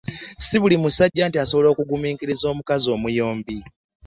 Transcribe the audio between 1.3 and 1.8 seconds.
asobola